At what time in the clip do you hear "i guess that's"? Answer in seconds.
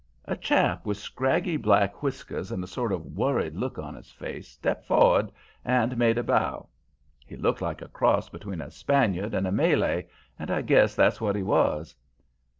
10.49-11.21